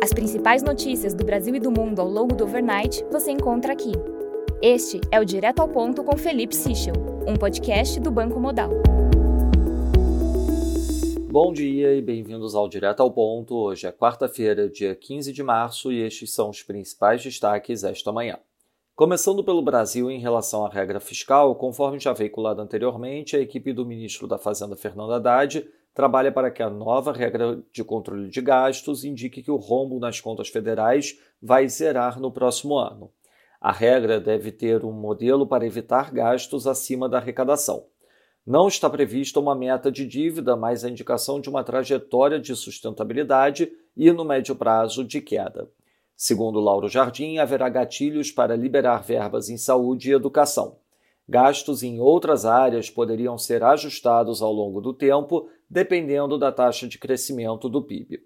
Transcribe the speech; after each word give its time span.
As 0.00 0.12
principais 0.12 0.62
notícias 0.62 1.12
do 1.12 1.24
Brasil 1.24 1.52
e 1.56 1.58
do 1.58 1.72
mundo 1.72 2.00
ao 2.00 2.08
longo 2.08 2.32
do 2.32 2.44
overnight 2.44 3.04
você 3.10 3.32
encontra 3.32 3.72
aqui. 3.72 3.90
Este 4.62 5.00
é 5.10 5.18
o 5.18 5.24
Direto 5.24 5.58
ao 5.58 5.68
Ponto 5.68 6.04
com 6.04 6.16
Felipe 6.16 6.54
Sichel, 6.54 6.94
um 7.26 7.34
podcast 7.34 7.98
do 7.98 8.08
Banco 8.08 8.38
Modal. 8.38 8.70
Bom 11.28 11.52
dia 11.52 11.96
e 11.96 12.00
bem-vindos 12.00 12.54
ao 12.54 12.68
Direto 12.68 13.00
ao 13.00 13.10
Ponto. 13.10 13.56
Hoje 13.56 13.88
é 13.88 13.92
quarta-feira, 13.92 14.68
dia 14.68 14.94
15 14.94 15.32
de 15.32 15.42
março, 15.42 15.90
e 15.90 16.00
estes 16.00 16.32
são 16.32 16.50
os 16.50 16.62
principais 16.62 17.20
destaques 17.20 17.82
esta 17.82 18.12
manhã. 18.12 18.38
Começando 18.94 19.42
pelo 19.42 19.62
Brasil 19.62 20.08
em 20.10 20.20
relação 20.20 20.64
à 20.64 20.68
regra 20.68 21.00
fiscal, 21.00 21.56
conforme 21.56 21.98
já 21.98 22.12
veiculado 22.12 22.62
anteriormente, 22.62 23.36
a 23.36 23.40
equipe 23.40 23.72
do 23.72 23.84
ministro 23.84 24.28
da 24.28 24.38
Fazenda 24.38 24.76
Fernando 24.76 25.12
Haddad 25.12 25.68
trabalha 25.98 26.30
para 26.30 26.48
que 26.48 26.62
a 26.62 26.70
nova 26.70 27.12
regra 27.12 27.60
de 27.72 27.82
controle 27.82 28.28
de 28.28 28.40
gastos 28.40 29.02
indique 29.02 29.42
que 29.42 29.50
o 29.50 29.56
rombo 29.56 29.98
nas 29.98 30.20
contas 30.20 30.48
federais 30.48 31.18
vai 31.42 31.68
zerar 31.68 32.20
no 32.20 32.30
próximo 32.30 32.78
ano. 32.78 33.10
A 33.60 33.72
regra 33.72 34.20
deve 34.20 34.52
ter 34.52 34.84
um 34.84 34.92
modelo 34.92 35.44
para 35.44 35.66
evitar 35.66 36.12
gastos 36.12 36.68
acima 36.68 37.08
da 37.08 37.18
arrecadação. 37.18 37.84
Não 38.46 38.68
está 38.68 38.88
prevista 38.88 39.40
uma 39.40 39.56
meta 39.56 39.90
de 39.90 40.06
dívida, 40.06 40.54
mas 40.54 40.84
a 40.84 40.88
indicação 40.88 41.40
de 41.40 41.50
uma 41.50 41.64
trajetória 41.64 42.38
de 42.38 42.54
sustentabilidade 42.54 43.68
e, 43.96 44.12
no 44.12 44.24
médio 44.24 44.54
prazo, 44.54 45.04
de 45.04 45.20
queda. 45.20 45.68
Segundo 46.14 46.60
Lauro 46.60 46.88
Jardim, 46.88 47.38
haverá 47.38 47.68
gatilhos 47.68 48.30
para 48.30 48.54
liberar 48.54 49.02
verbas 49.02 49.48
em 49.48 49.56
saúde 49.56 50.10
e 50.10 50.14
educação. 50.14 50.78
Gastos 51.28 51.82
em 51.82 52.00
outras 52.00 52.46
áreas 52.46 52.88
poderiam 52.88 53.36
ser 53.36 53.62
ajustados 53.62 54.40
ao 54.40 54.50
longo 54.50 54.80
do 54.80 54.94
tempo, 54.94 55.48
dependendo 55.68 56.38
da 56.38 56.50
taxa 56.50 56.88
de 56.88 56.98
crescimento 56.98 57.68
do 57.68 57.82
PIB. 57.82 58.20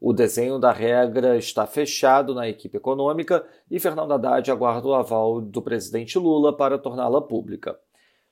O 0.00 0.12
desenho 0.12 0.58
da 0.58 0.72
regra 0.72 1.36
está 1.36 1.66
fechado 1.66 2.34
na 2.34 2.48
equipe 2.48 2.76
econômica 2.76 3.46
e 3.70 3.78
Fernando 3.78 4.12
Haddad 4.12 4.50
aguarda 4.50 4.88
o 4.88 4.94
aval 4.94 5.40
do 5.40 5.62
presidente 5.62 6.18
Lula 6.18 6.56
para 6.56 6.78
torná-la 6.78 7.20
pública. 7.20 7.78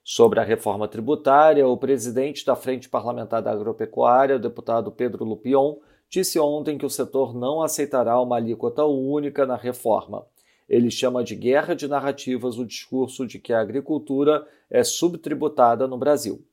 Sobre 0.03 0.39
a 0.39 0.45
reforma 0.45 0.87
tributária, 0.87 1.67
o 1.67 1.77
presidente 1.77 2.45
da 2.45 2.55
Frente 2.55 2.89
Parlamentar 2.89 3.43
da 3.43 3.51
Agropecuária, 3.51 4.39
deputado 4.39 4.93
Pedro 4.93 5.25
Lupion, 5.25 5.77
disse 6.09 6.39
ontem 6.39 6.79
que 6.79 6.87
o 6.87 6.91
setor 6.91 7.35
não 7.35 7.63
aceitará 7.63 8.21
uma 8.21 8.37
alíquota 8.37 8.85
única 8.85 9.45
na 9.45 9.57
reforma. 9.57 10.25
Ele 10.69 10.91
chama 10.91 11.23
de 11.23 11.35
guerra 11.37 11.75
de 11.75 11.87
narrativas 11.87 12.59
o 12.59 12.67
discurso 12.67 13.27
de 13.27 13.39
que 13.39 13.53
a 13.53 13.61
agricultura 13.61 14.47
é 14.69 14.83
subtributada 14.83 15.87
no 15.87 15.97
Brasil. 15.97 16.45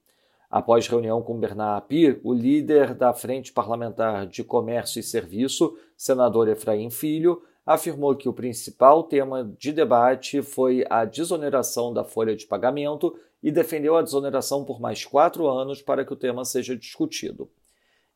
Após 0.50 0.88
reunião 0.88 1.22
com 1.22 1.40
Bernard 1.40 1.80
Apir, 1.80 2.22
o 2.24 2.32
líder 2.32 2.94
da 2.94 3.12
Frente 3.12 3.52
Parlamentar 3.52 4.28
de 4.28 4.44
Comércio 4.44 5.00
e 5.00 5.04
Serviço, 5.04 5.76
senador 5.98 6.48
Efraim 6.48 6.92
Filho, 6.92 7.42
afirmou 7.66 8.16
que 8.16 8.30
o 8.30 8.34
principal 8.34 9.04
tema 9.04 9.52
de 9.58 9.72
debate 9.72 10.44
foi 10.44 10.86
a 10.90 11.06
desoneração 11.06 11.92
da 11.92 12.04
folha 12.04 12.36
de 12.36 12.46
pagamento 12.46 13.18
e 13.42 13.52
defendeu 13.52 13.96
a 13.96 14.02
desoneração 14.02 14.64
por 14.64 14.80
mais 14.80 15.04
quatro 15.04 15.48
anos 15.48 15.82
para 15.82 16.06
que 16.06 16.14
o 16.14 16.18
tema 16.18 16.46
seja 16.46 16.76
discutido. 16.76 17.50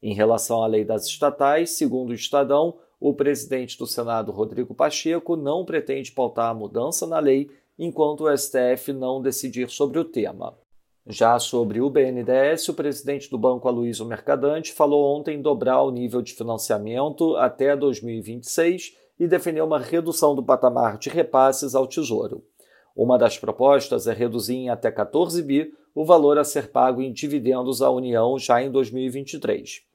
Em 0.01 0.13
relação 0.13 0.61
à 0.61 0.67
lei 0.67 0.85
das 0.85 1.07
estatais, 1.07 1.71
segundo 1.71 2.11
o 2.11 2.13
Estadão, 2.13 2.77
o 2.99 3.13
presidente 3.13 3.77
do 3.77 3.85
Senado, 3.85 4.31
Rodrigo 4.31 4.73
Pacheco, 4.73 5.35
não 5.35 5.63
pretende 5.63 6.11
pautar 6.11 6.49
a 6.49 6.53
mudança 6.53 7.05
na 7.05 7.19
lei 7.19 7.49
enquanto 7.77 8.23
o 8.25 8.37
STF 8.37 8.91
não 8.91 9.21
decidir 9.21 9.69
sobre 9.69 9.99
o 9.99 10.05
tema. 10.05 10.57
Já 11.05 11.39
sobre 11.39 11.79
o 11.79 11.89
BNDES, 11.89 12.67
o 12.67 12.73
presidente 12.73 13.29
do 13.29 13.37
banco 13.37 13.67
Aloysio 13.67 14.05
Mercadante 14.05 14.73
falou 14.73 15.15
ontem 15.17 15.37
em 15.37 15.41
dobrar 15.41 15.81
o 15.83 15.91
nível 15.91 16.21
de 16.21 16.33
financiamento 16.33 17.35
até 17.37 17.77
2026 17.77 18.93
e 19.19 19.27
defendeu 19.27 19.65
uma 19.65 19.79
redução 19.79 20.35
do 20.35 20.43
patamar 20.43 20.97
de 20.97 21.09
repasses 21.09 21.75
ao 21.75 21.87
Tesouro. 21.87 22.43
Uma 22.95 23.17
das 23.17 23.37
propostas 23.37 24.07
é 24.07 24.13
reduzir 24.13 24.55
em 24.55 24.69
até 24.69 24.91
14 24.91 25.41
bi 25.43 25.71
o 25.95 26.03
valor 26.03 26.37
a 26.37 26.43
ser 26.43 26.71
pago 26.71 27.01
em 27.01 27.13
dividendos 27.13 27.81
à 27.81 27.89
União 27.89 28.37
já 28.37 28.61
em 28.61 28.69
2023. 28.69 29.86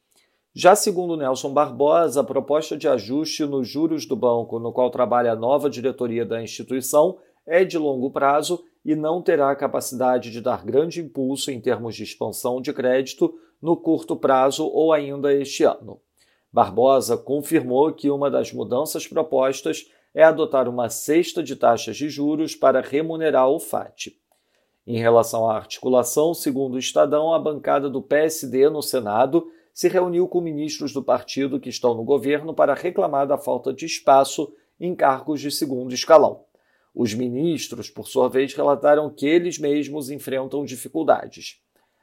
Já 0.54 0.76
segundo 0.76 1.16
Nelson 1.16 1.50
Barbosa, 1.50 2.20
a 2.20 2.24
proposta 2.24 2.76
de 2.76 2.86
ajuste 2.86 3.46
nos 3.46 3.66
juros 3.66 4.04
do 4.04 4.14
banco, 4.14 4.58
no 4.58 4.70
qual 4.70 4.90
trabalha 4.90 5.32
a 5.32 5.36
nova 5.36 5.70
diretoria 5.70 6.26
da 6.26 6.42
instituição, 6.42 7.16
é 7.46 7.64
de 7.64 7.78
longo 7.78 8.10
prazo 8.10 8.62
e 8.84 8.94
não 8.94 9.22
terá 9.22 9.56
capacidade 9.56 10.30
de 10.30 10.42
dar 10.42 10.62
grande 10.62 11.00
impulso 11.00 11.50
em 11.50 11.58
termos 11.58 11.96
de 11.96 12.02
expansão 12.02 12.60
de 12.60 12.70
crédito 12.70 13.32
no 13.62 13.78
curto 13.78 14.14
prazo 14.14 14.66
ou 14.66 14.92
ainda 14.92 15.32
este 15.32 15.64
ano. 15.64 15.98
Barbosa 16.52 17.16
confirmou 17.16 17.90
que 17.94 18.10
uma 18.10 18.30
das 18.30 18.52
mudanças 18.52 19.06
propostas 19.06 19.90
é 20.14 20.22
adotar 20.22 20.68
uma 20.68 20.90
cesta 20.90 21.42
de 21.42 21.56
taxas 21.56 21.96
de 21.96 22.10
juros 22.10 22.54
para 22.54 22.82
remunerar 22.82 23.48
o 23.48 23.58
FAT. 23.58 24.08
Em 24.86 24.98
relação 24.98 25.48
à 25.48 25.56
articulação, 25.56 26.34
segundo 26.34 26.74
o 26.74 26.78
Estadão, 26.78 27.32
a 27.32 27.38
bancada 27.38 27.88
do 27.88 28.02
PSD 28.02 28.68
no 28.68 28.82
Senado 28.82 29.46
se 29.72 29.88
reuniu 29.88 30.28
com 30.28 30.40
ministros 30.40 30.92
do 30.92 31.02
partido 31.02 31.60
que 31.60 31.68
estão 31.68 31.94
no 31.94 32.04
governo 32.04 32.52
para 32.52 32.74
reclamar 32.74 33.26
da 33.26 33.38
falta 33.38 33.72
de 33.72 33.86
espaço 33.86 34.52
em 34.78 34.94
cargos 34.94 35.40
de 35.40 35.50
segundo 35.50 35.94
escalão. 35.94 36.44
Os 36.94 37.14
ministros, 37.14 37.88
por 37.88 38.06
sua 38.06 38.28
vez, 38.28 38.52
relataram 38.54 39.08
que 39.08 39.26
eles 39.26 39.58
mesmos 39.58 40.10
enfrentam 40.10 40.64
dificuldades. 40.64 41.60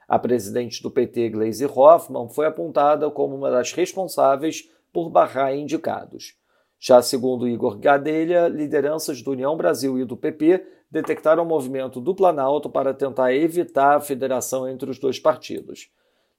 A 0.08 0.18
presidente 0.18 0.82
do 0.82 0.90
PT, 0.90 1.28
Gleisi 1.28 1.64
Hoffmann, 1.64 2.28
foi 2.28 2.46
apontada 2.46 3.08
como 3.10 3.36
uma 3.36 3.50
das 3.50 3.72
responsáveis 3.72 4.68
por 4.92 5.08
barrar 5.08 5.54
indicados. 5.54 6.34
Já 6.80 7.00
segundo 7.00 7.46
Igor 7.46 7.78
Gadelha, 7.78 8.48
lideranças 8.48 9.22
do 9.22 9.30
União 9.30 9.56
Brasil 9.56 9.98
e 9.98 10.04
do 10.04 10.16
PP 10.16 10.66
detectaram 10.90 11.44
o 11.44 11.46
movimento 11.46 12.00
do 12.00 12.14
Planalto 12.14 12.68
para 12.68 12.92
tentar 12.92 13.32
evitar 13.32 13.96
a 13.96 14.00
federação 14.00 14.68
entre 14.68 14.90
os 14.90 14.98
dois 14.98 15.20
partidos. 15.20 15.88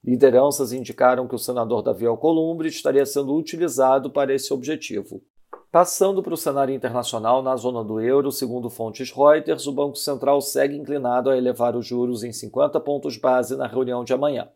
Lideranças 0.04 0.72
indicaram 0.72 1.28
que 1.28 1.34
o 1.34 1.38
senador 1.38 1.80
Davi 1.80 2.06
Alcolumbre 2.06 2.68
estaria 2.68 3.06
sendo 3.06 3.36
utilizado 3.36 4.10
para 4.10 4.34
esse 4.34 4.52
objetivo. 4.52 5.22
Passando 5.70 6.22
para 6.22 6.34
o 6.34 6.36
cenário 6.36 6.74
internacional, 6.74 7.42
na 7.42 7.56
zona 7.56 7.84
do 7.84 8.00
euro, 8.00 8.32
segundo 8.32 8.68
fontes 8.68 9.12
Reuters, 9.12 9.66
o 9.66 9.72
Banco 9.72 9.96
Central 9.96 10.40
segue 10.40 10.76
inclinado 10.76 11.30
a 11.30 11.36
elevar 11.36 11.76
os 11.76 11.86
juros 11.86 12.24
em 12.24 12.32
50 12.32 12.80
pontos 12.80 13.16
base 13.16 13.56
na 13.56 13.66
reunião 13.66 14.04
de 14.04 14.12
amanhã. 14.12 14.48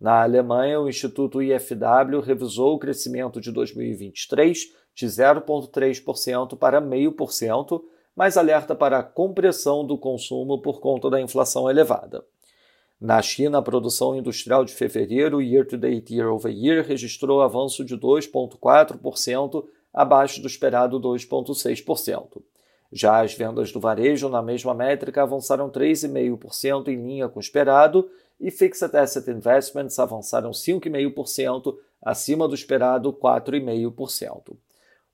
Na 0.00 0.22
Alemanha, 0.22 0.80
o 0.80 0.88
Instituto 0.88 1.40
IFW 1.40 2.20
revisou 2.20 2.74
o 2.74 2.78
crescimento 2.78 3.40
de 3.40 3.52
2023 3.52 4.74
de 4.94 5.06
0,3% 5.06 6.58
para 6.58 6.82
0,5%, 6.82 7.80
mas 8.16 8.36
alerta 8.36 8.74
para 8.74 8.98
a 8.98 9.02
compressão 9.02 9.86
do 9.86 9.96
consumo 9.96 10.60
por 10.60 10.80
conta 10.80 11.08
da 11.08 11.20
inflação 11.20 11.70
elevada. 11.70 12.24
Na 13.00 13.22
China, 13.22 13.58
a 13.58 13.62
produção 13.62 14.14
industrial 14.14 14.62
de 14.62 14.74
fevereiro, 14.74 15.40
year-to-date 15.40 16.14
year-over-year, 16.14 16.84
registrou 16.86 17.40
avanço 17.40 17.82
de 17.82 17.96
2,4%, 17.96 19.64
abaixo 19.92 20.42
do 20.42 20.46
esperado 20.46 21.00
2,6%. 21.00 22.42
Já 22.92 23.22
as 23.22 23.32
vendas 23.32 23.72
do 23.72 23.80
varejo, 23.80 24.28
na 24.28 24.42
mesma 24.42 24.74
métrica, 24.74 25.22
avançaram 25.22 25.70
3,5% 25.70 26.88
em 26.88 26.96
linha 26.96 27.28
com 27.28 27.38
o 27.38 27.42
esperado 27.42 28.10
e 28.38 28.50
Fixed 28.50 28.94
Asset 28.94 29.30
Investments 29.30 29.98
avançaram 29.98 30.50
5,5%, 30.50 31.76
acima 32.02 32.46
do 32.46 32.54
esperado 32.54 33.12
4,5%. 33.12 34.56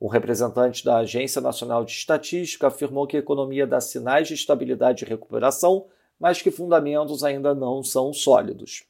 O 0.00 0.08
representante 0.08 0.84
da 0.84 0.98
Agência 0.98 1.40
Nacional 1.40 1.84
de 1.84 1.92
Estatística 1.92 2.66
afirmou 2.66 3.06
que 3.06 3.16
a 3.16 3.20
economia 3.20 3.66
dá 3.66 3.80
sinais 3.80 4.26
de 4.26 4.34
estabilidade 4.34 5.04
e 5.04 5.08
recuperação, 5.08 5.86
mas 6.18 6.40
que 6.40 6.50
fundamentos 6.50 7.22
ainda 7.22 7.54
não 7.54 7.82
são 7.82 8.12
sólidos. 8.12 8.84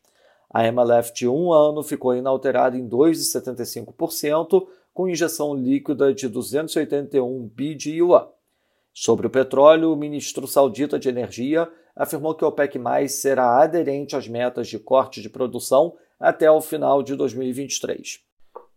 A 0.50 0.64
MLF 0.66 1.12
de 1.12 1.28
um 1.28 1.52
ano 1.52 1.82
ficou 1.82 2.14
inalterada 2.14 2.76
em 2.76 2.88
2,75%, 2.88 4.66
com 4.94 5.08
injeção 5.08 5.54
líquida 5.54 6.14
de 6.14 6.28
281 6.28 7.48
bi 7.48 7.74
de 7.74 7.96
yuan. 7.96 8.28
Sobre 8.94 9.26
o 9.26 9.30
petróleo, 9.30 9.92
o 9.92 9.96
ministro 9.96 10.46
saudita 10.46 10.98
de 10.98 11.08
Energia 11.08 11.68
afirmou 11.94 12.34
que 12.34 12.44
o 12.44 12.48
OPEC+, 12.48 12.78
será 13.08 13.62
aderente 13.62 14.16
às 14.16 14.26
metas 14.26 14.68
de 14.68 14.78
corte 14.78 15.20
de 15.20 15.28
produção 15.28 15.94
até 16.18 16.50
o 16.50 16.62
final 16.62 17.02
de 17.02 17.14
2023. 17.14 18.25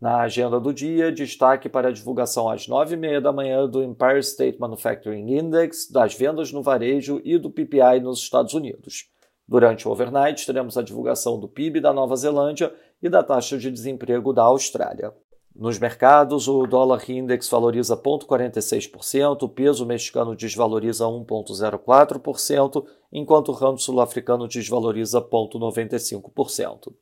Na 0.02 0.22
agenda 0.22 0.62
do 0.62 0.74
dia, 0.74 1.12
destaque 1.12 1.68
para 1.68 1.90
a 1.90 1.92
divulgação 1.92 2.50
às 2.50 2.68
9h30 2.70 3.20
da 3.20 3.34
manhã 3.34 3.68
do 3.68 3.84
Empire 3.84 4.20
State 4.20 4.58
Manufacturing 4.58 5.38
Index, 5.38 5.92
das 5.92 6.14
vendas 6.14 6.54
no 6.54 6.64
varejo 6.64 7.22
e 7.26 7.38
do 7.38 7.50
PPI 7.50 8.00
nos 8.02 8.20
Estados 8.20 8.54
Unidos. 8.54 9.10
Durante 9.46 9.86
o 9.86 9.92
overnight, 9.92 10.46
teremos 10.46 10.78
a 10.78 10.82
divulgação 10.82 11.38
do 11.38 11.50
PIB 11.50 11.82
da 11.82 11.92
Nova 11.92 12.16
Zelândia 12.16 12.74
e 13.02 13.10
da 13.10 13.22
taxa 13.22 13.58
de 13.58 13.70
desemprego 13.70 14.32
da 14.32 14.44
Austrália. 14.44 15.14
Nos 15.54 15.78
mercados, 15.78 16.48
o 16.48 16.66
dólar 16.66 17.04
index 17.10 17.50
valoriza 17.50 17.98
0,46%, 17.98 19.42
o 19.42 19.50
peso 19.50 19.86
mexicano 19.86 20.34
desvaloriza 20.34 21.04
1,04%, 21.04 22.86
enquanto 23.12 23.50
o 23.50 23.54
ramo 23.54 23.78
sul-africano 23.78 24.48
desvaloriza 24.48 25.20
0,95%. 25.20 26.94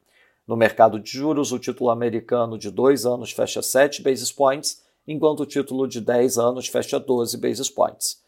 No 0.48 0.56
mercado 0.56 0.98
de 0.98 1.10
juros, 1.10 1.52
o 1.52 1.60
título 1.60 1.90
americano 1.90 2.58
de 2.58 2.72
dois 2.72 3.06
anos 3.06 3.34
fecha 3.34 3.62
7 3.62 4.02
basis 4.02 4.32
points 4.32 4.82
enquanto 5.06 5.42
o 5.42 5.46
título 5.46 5.86
de 5.86 6.00
10 6.00 6.38
anos 6.38 6.70
fecha 6.70 6.98
12 6.98 7.36
basis 7.38 7.70
points. 7.70 8.24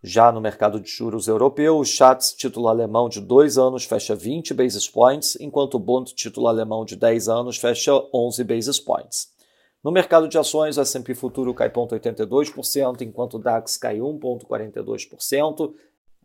Já 0.00 0.30
no 0.30 0.40
mercado 0.40 0.78
de 0.78 0.88
juros 0.88 1.26
europeu, 1.26 1.78
o 1.78 1.84
Schatz 1.84 2.32
título 2.34 2.68
alemão 2.68 3.08
de 3.08 3.20
2 3.20 3.58
anos 3.58 3.84
fecha 3.84 4.14
20 4.14 4.54
basis 4.54 4.88
points, 4.88 5.36
enquanto 5.40 5.74
o 5.74 5.78
Bund 5.80 6.14
título 6.14 6.46
alemão 6.46 6.84
de 6.84 6.94
10 6.94 7.28
anos 7.28 7.56
fecha 7.56 7.92
11 8.12 8.44
basis 8.44 8.78
points. 8.78 9.32
No 9.82 9.90
mercado 9.90 10.28
de 10.28 10.38
ações, 10.38 10.78
o 10.78 10.80
S&P 10.80 11.12
Futuro 11.14 11.52
cai 11.52 11.70
0,82%, 11.70 13.00
enquanto 13.00 13.34
o 13.34 13.38
DAX 13.38 13.76
cai 13.76 13.98
1,42%. 13.98 15.74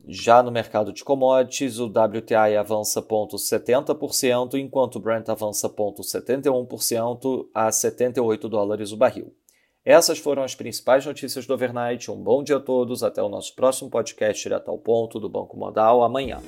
Já 0.08 0.42
no 0.42 0.52
mercado 0.52 0.92
de 0.94 1.04
commodities, 1.04 1.80
o 1.80 1.86
WTI 1.86 2.56
avança 2.58 3.02
0,70%, 3.02 4.56
enquanto 4.56 4.96
o 4.96 5.00
Brent 5.00 5.30
avança 5.30 5.70
0,71% 5.70 7.48
a 7.54 7.72
78 7.72 8.50
dólares 8.50 8.92
o 8.92 8.98
barril. 8.98 9.34
Essas 9.86 10.20
foram 10.20 10.44
as 10.44 10.56
principais 10.56 11.06
notícias 11.06 11.46
do 11.46 11.54
overnight. 11.54 12.12
Um 12.12 12.22
bom 12.22 12.44
dia 12.44 12.58
a 12.58 12.60
todos. 12.60 13.02
Até 13.04 13.24
o 13.24 13.30
nosso 13.30 13.56
próximo 13.56 13.90
podcast 13.90 14.44
direto 14.44 14.70
ao 14.70 14.78
ponto 14.78 15.20
do 15.20 15.30
Banco 15.30 15.58
Modal 15.58 16.04
amanhã. 16.04 16.40